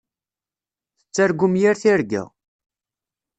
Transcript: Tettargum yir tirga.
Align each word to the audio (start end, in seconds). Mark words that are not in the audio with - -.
Tettargum 1.01 1.53
yir 1.61 1.75
tirga. 1.83 2.23